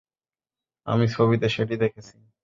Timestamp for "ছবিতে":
1.07-1.47